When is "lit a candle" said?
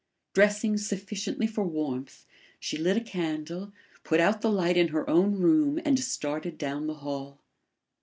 2.75-3.71